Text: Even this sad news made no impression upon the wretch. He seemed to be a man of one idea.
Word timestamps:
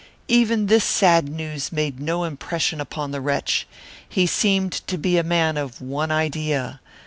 Even 0.27 0.65
this 0.65 0.83
sad 0.83 1.29
news 1.29 1.71
made 1.71 1.99
no 1.99 2.23
impression 2.23 2.81
upon 2.81 3.11
the 3.11 3.21
wretch. 3.21 3.67
He 4.09 4.25
seemed 4.25 4.71
to 4.87 4.97
be 4.97 5.19
a 5.19 5.23
man 5.23 5.57
of 5.57 5.79
one 5.79 6.09
idea. 6.11 6.81